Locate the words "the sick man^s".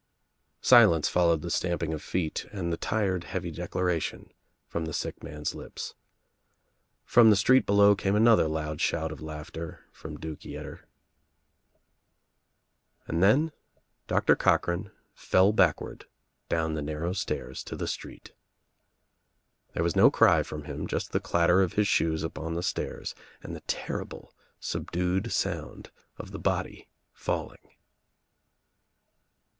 4.85-5.53